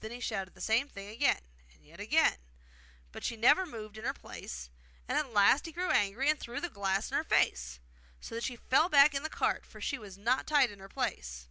Then 0.00 0.10
he 0.10 0.18
shouted 0.18 0.54
the 0.54 0.60
same 0.60 0.88
thing 0.88 1.06
again, 1.10 1.40
and 1.72 1.84
yet 1.84 2.00
again, 2.00 2.38
but 3.12 3.22
she 3.22 3.36
never 3.36 3.64
moved 3.64 3.96
in 3.96 4.04
her 4.04 4.12
place; 4.12 4.70
and 5.06 5.16
at 5.16 5.32
last 5.32 5.66
he 5.66 5.70
grew 5.72 5.92
angry, 5.92 6.34
threw 6.34 6.60
the 6.60 6.68
glass 6.68 7.12
in 7.12 7.16
her 7.16 7.22
face, 7.22 7.78
so 8.20 8.34
that 8.34 8.42
she 8.42 8.56
fell 8.56 8.88
back 8.88 9.14
into 9.14 9.22
the 9.28 9.36
cart, 9.36 9.64
for 9.64 9.80
she 9.80 10.00
was 10.00 10.18
not 10.18 10.48
tied 10.48 10.72
in 10.72 10.80
her 10.80 10.88
place. 10.88 11.46